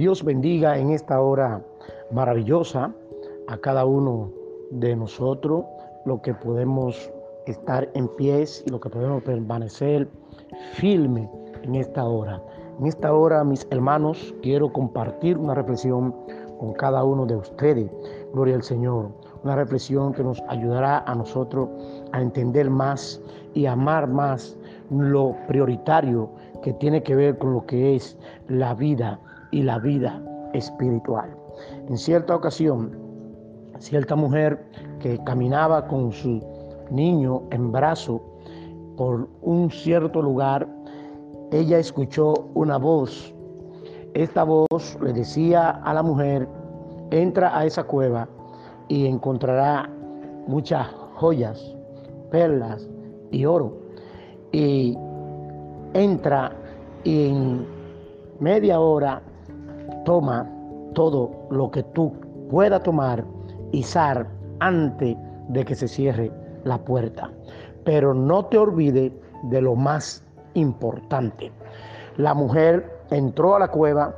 Dios 0.00 0.24
bendiga 0.24 0.78
en 0.78 0.92
esta 0.92 1.20
hora 1.20 1.62
maravillosa 2.10 2.90
a 3.48 3.58
cada 3.58 3.84
uno 3.84 4.32
de 4.70 4.96
nosotros, 4.96 5.66
lo 6.06 6.22
que 6.22 6.32
podemos 6.32 7.12
estar 7.44 7.86
en 7.92 8.08
pies 8.08 8.64
y 8.66 8.70
lo 8.70 8.80
que 8.80 8.88
podemos 8.88 9.22
permanecer 9.24 10.08
firme 10.72 11.28
en 11.64 11.74
esta 11.74 12.02
hora. 12.02 12.42
En 12.78 12.86
esta 12.86 13.12
hora, 13.12 13.44
mis 13.44 13.66
hermanos, 13.70 14.34
quiero 14.40 14.72
compartir 14.72 15.36
una 15.36 15.52
reflexión 15.52 16.14
con 16.58 16.72
cada 16.72 17.04
uno 17.04 17.26
de 17.26 17.36
ustedes. 17.36 17.90
Gloria 18.32 18.54
al 18.54 18.62
Señor. 18.62 19.10
Una 19.44 19.54
reflexión 19.54 20.14
que 20.14 20.24
nos 20.24 20.42
ayudará 20.48 21.00
a 21.00 21.14
nosotros 21.14 21.68
a 22.12 22.22
entender 22.22 22.70
más 22.70 23.20
y 23.52 23.66
amar 23.66 24.06
más 24.06 24.56
lo 24.88 25.36
prioritario 25.46 26.30
que 26.62 26.72
tiene 26.72 27.02
que 27.02 27.14
ver 27.14 27.36
con 27.36 27.52
lo 27.52 27.66
que 27.66 27.96
es 27.96 28.16
la 28.48 28.72
vida 28.72 29.20
y 29.50 29.62
la 29.62 29.78
vida 29.78 30.22
espiritual. 30.52 31.34
En 31.88 31.98
cierta 31.98 32.34
ocasión, 32.34 32.96
cierta 33.78 34.14
mujer 34.14 34.62
que 35.00 35.18
caminaba 35.24 35.86
con 35.86 36.12
su 36.12 36.40
niño 36.90 37.42
en 37.50 37.72
brazo 37.72 38.20
por 38.96 39.28
un 39.42 39.70
cierto 39.70 40.20
lugar, 40.20 40.68
ella 41.52 41.78
escuchó 41.78 42.34
una 42.54 42.76
voz. 42.76 43.34
Esta 44.14 44.44
voz 44.44 44.98
le 45.00 45.12
decía 45.12 45.70
a 45.70 45.94
la 45.94 46.02
mujer, 46.02 46.46
entra 47.10 47.56
a 47.56 47.64
esa 47.64 47.84
cueva 47.84 48.28
y 48.88 49.06
encontrará 49.06 49.88
muchas 50.46 50.86
joyas, 51.14 51.74
perlas 52.30 52.88
y 53.30 53.46
oro. 53.46 53.72
Y 54.52 54.96
entra 55.94 56.52
y 57.04 57.28
en 57.28 57.66
media 58.38 58.80
hora 58.80 59.22
toma 60.10 60.44
todo 60.92 61.30
lo 61.50 61.70
que 61.70 61.84
tú 61.84 62.12
puedas 62.50 62.82
tomar 62.82 63.24
y 63.70 63.84
sal 63.84 64.26
antes 64.58 65.16
de 65.50 65.64
que 65.64 65.76
se 65.76 65.86
cierre 65.86 66.32
la 66.64 66.78
puerta. 66.78 67.30
Pero 67.84 68.12
no 68.12 68.44
te 68.46 68.58
olvides 68.58 69.12
de 69.44 69.62
lo 69.62 69.76
más 69.76 70.24
importante. 70.54 71.52
La 72.16 72.34
mujer 72.34 72.92
entró 73.12 73.54
a 73.54 73.60
la 73.60 73.68
cueva, 73.68 74.16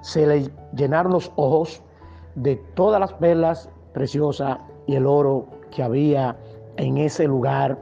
se 0.00 0.26
le 0.26 0.50
llenaron 0.74 1.12
los 1.12 1.30
ojos 1.36 1.84
de 2.34 2.56
todas 2.74 2.98
las 2.98 3.12
perlas 3.12 3.70
preciosas 3.92 4.58
y 4.88 4.96
el 4.96 5.06
oro 5.06 5.46
que 5.70 5.84
había 5.84 6.34
en 6.78 6.98
ese 6.98 7.28
lugar. 7.28 7.78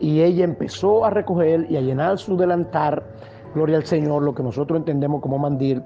Y 0.00 0.22
ella 0.22 0.44
empezó 0.44 1.04
a 1.04 1.10
recoger 1.10 1.70
y 1.70 1.76
a 1.76 1.82
llenar 1.82 2.16
su 2.16 2.38
delantar, 2.38 3.04
gloria 3.56 3.78
al 3.78 3.86
Señor, 3.86 4.22
lo 4.22 4.34
que 4.34 4.42
nosotros 4.42 4.78
entendemos 4.78 5.22
como 5.22 5.38
mandil, 5.38 5.82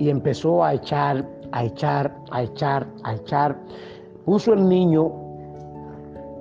y 0.00 0.10
empezó 0.10 0.64
a 0.64 0.74
echar, 0.74 1.24
a 1.52 1.64
echar, 1.64 2.12
a 2.32 2.42
echar, 2.42 2.84
a 3.04 3.14
echar. 3.14 3.56
Puso 4.24 4.52
el 4.52 4.68
niño 4.68 5.12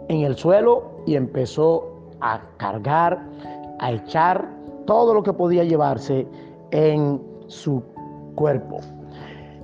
en 0.09 0.21
el 0.21 0.35
suelo 0.35 1.03
y 1.05 1.15
empezó 1.15 1.87
a 2.21 2.41
cargar, 2.57 3.21
a 3.79 3.91
echar 3.91 4.49
todo 4.87 5.13
lo 5.13 5.21
que 5.21 5.31
podía 5.31 5.63
llevarse 5.63 6.27
en 6.71 7.21
su 7.45 7.83
cuerpo. 8.33 8.79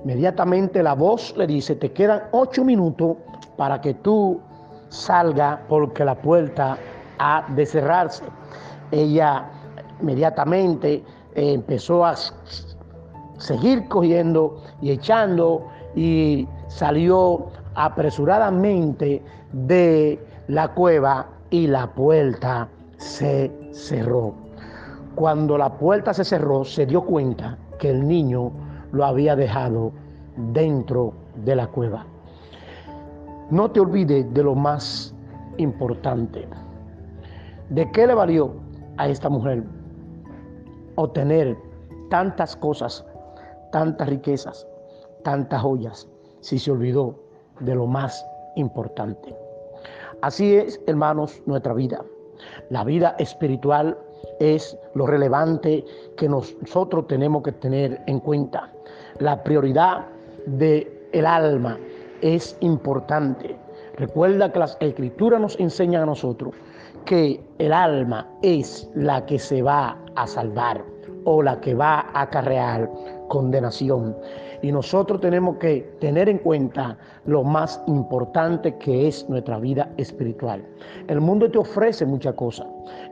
Inmediatamente 0.04 0.84
la 0.84 0.94
voz 0.94 1.36
le 1.36 1.48
dice, 1.48 1.74
te 1.74 1.90
quedan 1.92 2.22
ocho 2.30 2.64
minutos 2.64 3.16
para 3.56 3.80
que 3.80 3.94
tú 3.94 4.40
salga 4.88 5.64
porque 5.68 6.04
la 6.04 6.14
puerta 6.14 6.78
ha 7.18 7.44
de 7.56 7.66
cerrarse. 7.66 8.22
Ella 8.92 9.50
inmediatamente 10.00 11.02
eh, 11.34 11.52
empezó 11.52 12.04
a 12.04 12.14
seguir 13.38 13.88
cogiendo 13.88 14.62
y 14.80 14.90
echando 14.90 15.66
y 15.94 16.46
salió 16.68 17.46
apresuradamente 17.74 19.22
de 19.52 20.18
la 20.48 20.68
cueva 20.68 21.26
y 21.50 21.66
la 21.66 21.86
puerta 21.88 22.68
se 22.96 23.50
cerró. 23.72 24.34
Cuando 25.14 25.56
la 25.58 25.72
puerta 25.78 26.12
se 26.12 26.24
cerró, 26.24 26.64
se 26.64 26.86
dio 26.86 27.02
cuenta 27.02 27.56
que 27.78 27.90
el 27.90 28.06
niño 28.06 28.52
lo 28.92 29.04
había 29.04 29.36
dejado 29.36 29.92
dentro 30.52 31.12
de 31.44 31.56
la 31.56 31.66
cueva. 31.68 32.04
No 33.50 33.70
te 33.70 33.80
olvides 33.80 34.32
de 34.34 34.42
lo 34.42 34.54
más 34.54 35.14
importante. 35.56 36.46
¿De 37.70 37.90
qué 37.92 38.06
le 38.06 38.14
valió 38.14 38.54
a 38.96 39.08
esta 39.08 39.28
mujer 39.28 39.64
obtener 40.98 41.56
tantas 42.10 42.56
cosas, 42.56 43.04
tantas 43.72 44.08
riquezas, 44.08 44.66
tantas 45.22 45.62
joyas, 45.62 46.08
si 46.40 46.58
se 46.58 46.70
olvidó 46.70 47.14
de 47.60 47.74
lo 47.74 47.86
más 47.86 48.24
importante? 48.56 49.34
Así 50.22 50.56
es, 50.56 50.80
hermanos, 50.86 51.40
nuestra 51.46 51.72
vida. 51.74 52.04
La 52.70 52.84
vida 52.84 53.14
espiritual 53.18 53.96
es 54.40 54.76
lo 54.94 55.06
relevante 55.06 55.84
que 56.16 56.28
nosotros 56.28 57.06
tenemos 57.06 57.42
que 57.42 57.52
tener 57.52 58.00
en 58.06 58.20
cuenta. 58.20 58.72
La 59.20 59.42
prioridad 59.42 60.06
del 60.46 60.92
el 61.12 61.26
alma 61.26 61.78
es 62.20 62.56
importante. 62.60 63.56
Recuerda 63.96 64.52
que 64.52 64.58
las 64.58 64.76
escrituras 64.80 65.40
nos 65.40 65.58
enseñan 65.58 66.02
a 66.02 66.06
nosotros 66.06 66.54
que 67.04 67.40
el 67.58 67.72
alma 67.72 68.28
es 68.42 68.90
la 68.94 69.24
que 69.24 69.38
se 69.38 69.62
va 69.62 69.96
a 70.22 70.26
salvar 70.26 70.84
o 71.24 71.42
la 71.42 71.60
que 71.60 71.74
va 71.74 72.00
a 72.00 72.22
acarrear 72.22 72.90
condenación. 73.28 74.16
Y 74.62 74.72
nosotros 74.72 75.20
tenemos 75.20 75.58
que 75.58 75.88
tener 76.00 76.28
en 76.28 76.38
cuenta 76.38 76.96
lo 77.26 77.44
más 77.44 77.80
importante 77.86 78.74
que 78.78 79.06
es 79.06 79.28
nuestra 79.28 79.58
vida 79.60 79.88
espiritual. 79.98 80.64
El 81.06 81.20
mundo 81.20 81.48
te 81.50 81.58
ofrece 81.58 82.04
muchas 82.04 82.34
cosas. 82.34 82.66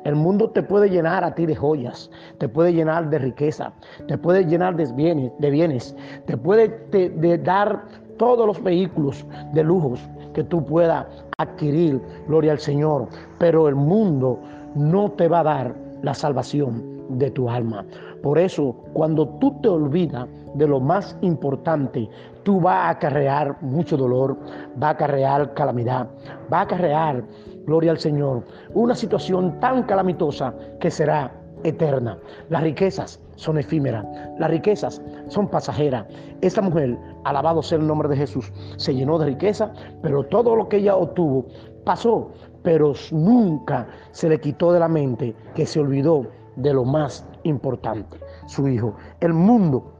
El 0.05 0.17
mundo 0.17 0.51
te 0.51 0.63
puede 0.63 0.89
llenar 0.89 1.23
a 1.23 1.35
ti 1.35 1.47
de 1.47 1.55
joyas, 1.55 2.11
te 2.39 2.49
puede 2.49 2.73
llenar 2.73 3.11
de 3.11 3.19
riqueza, 3.19 3.73
te 4.09 4.19
puede 4.19 4.45
llenar 4.45 4.75
de 4.75 4.91
bienes, 4.95 5.31
de 5.39 5.51
bienes 5.51 5.95
te 6.27 6.37
puede 6.37 6.69
de 6.91 7.39
dar 7.39 7.85
todos 8.17 8.47
los 8.47 8.63
vehículos 8.63 9.25
de 9.53 9.63
lujos 9.63 10.01
que 10.35 10.43
tú 10.43 10.65
puedas 10.65 11.07
adquirir, 11.39 12.01
gloria 12.27 12.53
al 12.53 12.59
Señor. 12.59 13.09
Pero 13.39 13.69
el 13.69 13.75
mundo 13.75 14.41
no 14.75 15.13
te 15.13 15.29
va 15.29 15.41
a 15.41 15.45
dar 15.45 15.75
la 16.03 16.15
salvación 16.15 16.96
de 17.09 17.31
tu 17.31 17.49
alma. 17.49 17.85
Por 18.23 18.39
eso, 18.39 18.75
cuando 18.93 19.29
tú 19.41 19.61
te 19.61 19.69
olvidas 19.69 20.27
de 20.55 20.67
lo 20.67 20.81
más 20.81 21.17
importante, 21.21 22.09
tú 22.43 22.61
vas 22.61 22.87
a 22.87 22.89
acarrear 22.91 23.61
mucho 23.63 23.97
dolor, 23.97 24.37
va 24.83 24.89
a 24.89 24.91
acarrear 24.91 25.55
calamidad, 25.55 26.09
va 26.53 26.61
a 26.61 26.63
acarrear, 26.63 27.25
gloria 27.67 27.91
al 27.91 27.99
Señor, 27.99 28.45
una 28.75 28.95
situación 28.95 29.59
tan 29.61 29.83
calamitosa 29.85 30.55
que 30.81 30.91
será 30.91 31.33
eterna. 31.65 32.19
Las 32.49 32.63
riquezas 32.63 33.21
son 33.37 33.59
efímeras, 33.59 34.07
las 34.39 34.51
riquezas 34.51 35.03
son 35.29 35.49
pasajeras. 35.49 36.07
Esta 36.41 36.63
mujer, 36.63 36.97
alabado 37.25 37.63
sea 37.63 37.79
el 37.79 37.87
nombre 37.87 38.09
de 38.09 38.17
Jesús, 38.17 38.53
se 38.77 38.95
llenó 38.95 39.19
de 39.19 39.27
riqueza, 39.27 39.73
pero 40.03 40.25
todo 40.25 40.57
lo 40.57 40.69
que 40.69 40.79
ella 40.79 40.97
obtuvo 40.97 41.47
pasó, 41.85 42.31
pero 42.63 42.93
nunca 43.13 43.87
se 44.13 44.29
le 44.29 44.41
quitó 44.41 44.73
de 44.73 44.81
la 44.81 44.89
mente 44.89 45.35
que 45.55 45.67
se 45.67 45.81
olvidó 45.81 46.27
de 46.57 46.75
lo 46.75 46.85
más 46.85 47.27
importante, 47.45 48.19
su 48.47 48.67
Hijo. 48.69 48.95
El 49.21 49.33
mundo 49.33 49.93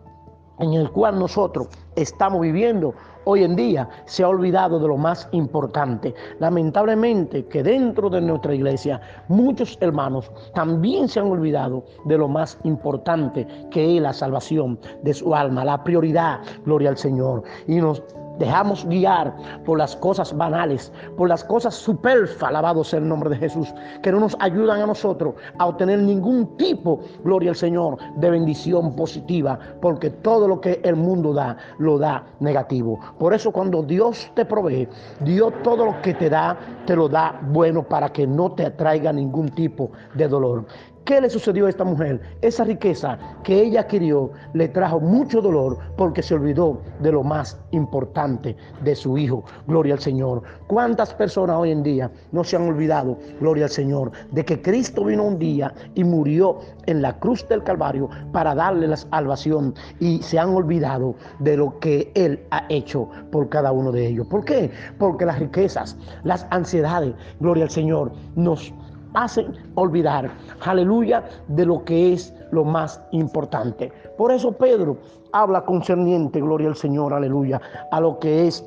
en 0.59 0.73
el 0.73 0.91
cual 0.91 1.19
nosotros 1.19 1.69
estamos 1.97 2.41
viviendo 2.41 2.95
hoy 3.25 3.43
en 3.43 3.57
día 3.57 3.89
se 4.07 4.23
ha 4.23 4.29
olvidado 4.29 4.79
de 4.79 4.89
lo 4.89 4.97
más 4.97 5.29
importante. 5.33 6.15
Lamentablemente 6.39 7.47
que 7.47 7.63
dentro 7.63 8.09
de 8.09 8.21
nuestra 8.21 8.55
iglesia 8.55 9.01
muchos 9.29 9.77
hermanos 9.81 10.31
también 10.55 11.09
se 11.09 11.21
han 11.21 11.27
olvidado 11.27 11.85
de 12.05 12.17
lo 12.17 12.29
más 12.29 12.59
importante 12.65 13.47
que 13.71 13.97
es 13.97 14.03
la 14.03 14.13
salvación 14.13 14.79
de 15.03 15.13
su 15.13 15.35
alma, 15.35 15.65
la 15.65 15.83
prioridad, 15.83 16.41
gloria 16.65 16.91
al 16.91 16.97
Señor. 16.97 17.43
Y 17.67 17.77
nos 17.77 18.03
dejamos 18.39 18.87
guiar 18.87 19.35
por 19.65 19.79
las 19.79 19.97
cosas 19.97 20.37
banales, 20.37 20.93
por 21.17 21.29
las 21.29 21.45
cosas 21.45 21.75
superfluas, 21.75 22.43
alabado 22.43 22.83
el 22.93 23.09
nombre 23.09 23.31
de 23.31 23.37
Jesús, 23.37 23.73
que 24.03 24.13
no 24.13 24.21
nos 24.21 24.37
ayudan 24.41 24.81
a 24.81 24.87
nosotros 24.87 25.35
a 25.59 25.67
obtener 25.67 25.99
ningún 26.01 26.57
tipo, 26.57 27.01
gloria 27.25 27.51
al 27.51 27.57
Señor, 27.57 27.99
de 28.17 28.31
bendición 28.31 28.95
positiva, 28.95 29.59
porque 29.81 30.11
todo 30.11 30.47
lo 30.47 30.61
que 30.61 30.81
el 30.85 30.97
mundo 30.97 31.33
da, 31.33 31.57
lo 31.79 31.99
da 31.99 32.25
negativo. 32.41 32.99
Por 33.19 33.35
eso 33.35 33.51
cuando 33.51 33.83
Dios 33.83 34.31
te 34.35 34.45
provee, 34.45 34.89
Dios 35.21 35.53
todo 35.63 35.87
lo 35.87 36.03
que 36.03 36.15
te 36.15 36.31
da, 36.31 36.57
te 36.87 36.95
lo 36.95 37.09
da 37.09 37.41
bueno 37.51 37.83
para 37.83 38.11
que 38.11 38.27
no 38.27 38.53
te 38.53 38.67
atraiga 38.67 39.13
ningún 39.13 39.49
tipo 39.51 39.91
de 40.15 40.29
dolor. 40.29 40.67
¿Qué 41.07 41.21
le 41.21 41.31
sucedió 41.31 41.67
a 41.67 41.71
esta 41.71 41.85
mujer? 41.85 42.21
Esa 42.43 42.65
riqueza 42.65 43.17
que 43.45 43.63
ella 43.63 43.83
adquirió 43.83 44.33
le 44.55 44.67
trajo 44.67 44.99
mucho 44.99 45.41
dolor 45.41 45.79
porque 45.97 46.21
se 46.21 46.35
olvidó 46.35 46.81
de 46.99 47.13
lo 47.13 47.23
más 47.23 47.61
importante 47.71 48.57
de 48.83 48.97
su 48.97 49.17
hijo. 49.17 49.45
Gloria 49.69 49.95
al 49.95 50.01
Señor. 50.01 50.43
¿Cuántas 50.67 51.15
personas 51.15 51.59
hoy 51.59 51.71
en 51.71 51.85
día 51.85 52.11
no 52.33 52.43
se 52.43 52.57
han 52.57 52.67
olvidado, 52.67 53.17
gloria 53.39 53.67
al 53.67 53.71
Señor, 53.71 54.11
de 54.33 54.45
que 54.45 54.61
Cristo 54.61 55.05
vino 55.05 55.23
un 55.23 55.39
día 55.39 55.73
y 55.95 56.03
murió 56.03 56.59
en 56.87 57.03
la 57.03 57.17
cruz 57.21 57.47
del 57.47 57.63
Calvario 57.63 58.11
para 58.33 58.57
darle 58.57 58.89
la 58.89 58.97
salvación 58.97 59.77
y 60.01 60.21
se 60.23 60.41
han 60.41 60.49
olvidado 60.49 61.15
de 61.39 61.57
lo 61.57 61.79
que 61.79 62.11
Él 62.17 62.45
ha 62.51 62.67
hecho 62.69 63.09
por 63.31 63.49
cada 63.49 63.71
uno 63.71 63.93
de 63.93 64.09
ellos? 64.09 64.27
¿Por 64.27 64.45
qué? 64.45 64.73
Porque 64.99 65.25
las 65.25 65.39
riquezas, 65.39 65.97
las 66.25 66.45
ansiedades, 66.51 67.15
gloria 67.39 67.63
al 67.63 67.71
Señor, 67.71 68.11
nos 68.35 68.75
hacen 69.17 69.53
olvidar, 69.75 70.31
aleluya, 70.61 71.25
de 71.49 71.65
lo 71.65 71.83
que 71.85 72.13
es 72.13 72.35
lo 72.53 72.65
más 72.65 73.01
importante. 73.13 73.91
Por 74.17 74.31
eso 74.31 74.53
Pedro 74.53 74.99
habla 75.33 75.65
concerniente, 75.65 76.41
gloria 76.41 76.69
al 76.69 76.77
Señor, 76.77 77.13
aleluya, 77.13 77.61
a 77.91 78.01
lo 78.01 78.19
que 78.19 78.47
es 78.47 78.65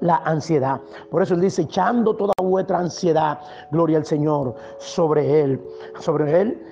la 0.00 0.16
ansiedad. 0.24 0.80
Por 1.10 1.22
eso 1.22 1.34
él 1.34 1.40
dice, 1.40 1.62
echando 1.62 2.14
toda 2.14 2.34
vuestra 2.42 2.80
ansiedad, 2.80 3.38
gloria 3.70 3.98
al 3.98 4.04
Señor, 4.04 4.54
sobre 4.78 5.42
él, 5.42 5.60
sobre 6.00 6.40
él, 6.40 6.62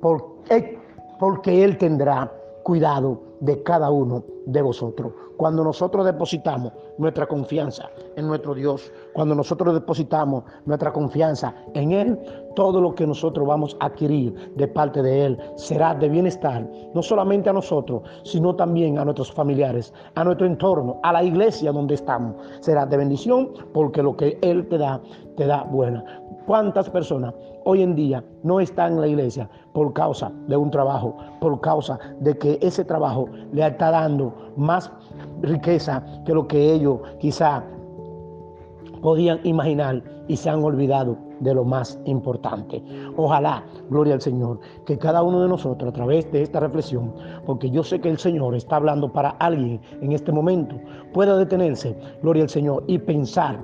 porque, 0.00 0.78
porque 1.18 1.64
él 1.64 1.78
tendrá 1.78 2.30
cuidado 2.64 3.29
de 3.40 3.62
cada 3.62 3.90
uno 3.90 4.24
de 4.46 4.62
vosotros. 4.62 5.12
Cuando 5.36 5.64
nosotros 5.64 6.04
depositamos 6.04 6.72
nuestra 6.98 7.26
confianza 7.26 7.88
en 8.16 8.26
nuestro 8.26 8.54
Dios, 8.54 8.92
cuando 9.14 9.34
nosotros 9.34 9.72
depositamos 9.72 10.44
nuestra 10.66 10.92
confianza 10.92 11.54
en 11.74 11.92
Él, 11.92 12.18
todo 12.54 12.80
lo 12.80 12.94
que 12.94 13.06
nosotros 13.06 13.46
vamos 13.46 13.76
a 13.80 13.86
adquirir 13.86 14.34
de 14.56 14.68
parte 14.68 15.02
de 15.02 15.24
Él 15.24 15.38
será 15.56 15.94
de 15.94 16.08
bienestar, 16.08 16.68
no 16.94 17.02
solamente 17.02 17.48
a 17.48 17.54
nosotros, 17.54 18.02
sino 18.24 18.54
también 18.54 18.98
a 18.98 19.04
nuestros 19.04 19.32
familiares, 19.32 19.94
a 20.14 20.24
nuestro 20.24 20.46
entorno, 20.46 21.00
a 21.02 21.12
la 21.12 21.22
iglesia 21.22 21.72
donde 21.72 21.94
estamos. 21.94 22.36
Será 22.60 22.84
de 22.84 22.98
bendición 22.98 23.50
porque 23.72 24.02
lo 24.02 24.16
que 24.16 24.38
Él 24.42 24.68
te 24.68 24.76
da, 24.76 25.00
te 25.36 25.46
da 25.46 25.62
buena. 25.64 26.04
¿Cuántas 26.46 26.90
personas 26.90 27.34
hoy 27.64 27.82
en 27.82 27.94
día 27.94 28.24
no 28.42 28.60
están 28.60 28.94
en 28.94 29.00
la 29.00 29.06
iglesia 29.06 29.48
por 29.72 29.92
causa 29.92 30.32
de 30.48 30.56
un 30.56 30.70
trabajo, 30.70 31.16
por 31.40 31.60
causa 31.60 31.98
de 32.18 32.36
que 32.36 32.58
ese 32.60 32.84
trabajo 32.84 33.28
le 33.52 33.66
está 33.66 33.90
dando 33.90 34.34
más 34.56 34.90
riqueza 35.42 36.04
que 36.24 36.34
lo 36.34 36.46
que 36.46 36.72
ellos 36.74 37.00
quizá 37.18 37.64
podían 39.00 39.40
imaginar 39.44 40.02
y 40.28 40.36
se 40.36 40.50
han 40.50 40.62
olvidado 40.62 41.16
de 41.40 41.54
lo 41.54 41.64
más 41.64 41.98
importante. 42.04 42.82
Ojalá, 43.16 43.64
gloria 43.88 44.14
al 44.14 44.20
Señor, 44.20 44.60
que 44.86 44.98
cada 44.98 45.22
uno 45.22 45.40
de 45.42 45.48
nosotros 45.48 45.90
a 45.90 45.94
través 45.94 46.30
de 46.32 46.42
esta 46.42 46.60
reflexión, 46.60 47.12
porque 47.46 47.70
yo 47.70 47.82
sé 47.82 48.00
que 48.00 48.10
el 48.10 48.18
Señor 48.18 48.54
está 48.54 48.76
hablando 48.76 49.10
para 49.12 49.30
alguien 49.40 49.80
en 50.02 50.12
este 50.12 50.32
momento, 50.32 50.76
pueda 51.12 51.36
detenerse, 51.36 51.96
gloria 52.22 52.44
al 52.44 52.50
Señor, 52.50 52.84
y 52.86 52.98
pensar 52.98 53.58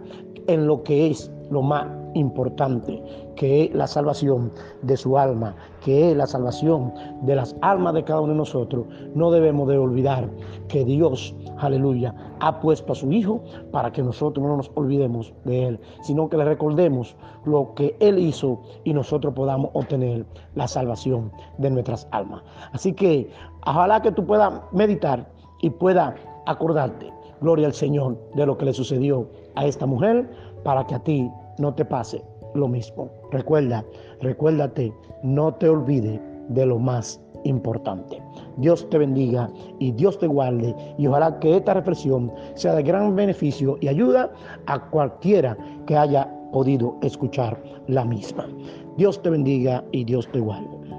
en 0.47 0.67
lo 0.67 0.83
que 0.83 1.11
es 1.11 1.31
lo 1.51 1.63
más 1.63 1.87
importante, 2.17 3.03
que 3.37 3.65
es 3.65 3.75
la 3.75 3.87
salvación 3.87 4.51
de 4.83 4.97
su 4.97 5.19
alma, 5.19 5.55
que 5.85 6.11
es 6.11 6.17
la 6.17 6.27
salvación 6.27 6.93
de 7.23 7.37
las 7.37 7.55
almas 7.61 7.95
de 7.95 8.05
cada 8.05 8.21
uno 8.21 8.33
de 8.33 8.39
nosotros, 8.39 8.87
no 9.15 9.31
debemos 9.31 9.69
de 9.69 9.79
olvidar 9.79 10.29
que 10.69 10.85
Dios, 10.85 11.35
aleluya, 11.59 12.15
ha 12.41 12.61
puesto 12.61 12.93
a 12.93 12.97
su 12.97 13.13
Hijo 13.13 13.43
para 13.71 13.93
que 13.93 14.03
nosotros 14.03 14.45
no 14.45 14.57
nos 14.57 14.71
olvidemos 14.75 15.33
de 15.45 15.67
Él, 15.67 15.81
sino 16.03 16.29
que 16.29 16.37
le 16.37 16.45
recordemos 16.45 17.17
lo 17.45 17.75
que 17.75 17.97
Él 18.01 18.19
hizo 18.19 18.61
y 18.85 18.93
nosotros 18.93 19.35
podamos 19.35 19.71
obtener 19.75 20.27
la 20.55 20.67
salvación 20.67 21.31
de 21.59 21.71
nuestras 21.71 22.09
almas. 22.11 22.43
Así 22.73 22.93
que 22.93 23.31
ojalá 23.67 24.01
que 24.03 24.13
tú 24.13 24.27
puedas 24.27 24.53
meditar 24.73 25.31
y 25.61 25.71
puedas 25.71 26.15
acordarte, 26.47 27.13
gloria 27.41 27.67
al 27.67 27.75
Señor, 27.75 28.19
de 28.35 28.47
lo 28.47 28.57
que 28.57 28.65
le 28.65 28.73
sucedió 28.73 29.29
a 29.55 29.67
esta 29.67 29.87
mujer 29.87 30.31
para 30.65 30.87
que 30.87 30.95
a 30.95 30.99
ti 30.99 31.31
no 31.59 31.75
te 31.75 31.85
pase 31.85 32.23
lo 32.55 32.69
mismo. 32.69 33.11
Recuerda, 33.31 33.85
recuérdate, 34.21 34.93
no 35.23 35.55
te 35.55 35.69
olvides 35.69 36.21
de 36.49 36.67
lo 36.67 36.79
más 36.79 37.21
importante. 37.45 38.21
Dios 38.57 38.89
te 38.91 38.99
bendiga 38.99 39.51
y 39.79 39.93
Dios 39.93 40.19
te 40.19 40.27
guarde 40.27 40.75
y 40.99 41.07
ojalá 41.07 41.39
que 41.39 41.57
esta 41.57 41.75
reflexión 41.75 42.33
sea 42.55 42.75
de 42.75 42.83
gran 42.83 43.15
beneficio 43.15 43.79
y 43.81 43.89
ayuda 43.89 44.33
a 44.67 44.81
cualquiera 44.91 45.57
que 45.87 45.97
haya 45.97 46.31
podido 46.53 46.97
escuchar 47.03 47.61
la 47.87 48.05
misma. 48.05 48.49
Dios 48.97 49.21
te 49.23 49.31
bendiga 49.31 49.85
y 49.93 50.05
Dios 50.05 50.29
te 50.33 50.41
guarde. 50.41 50.96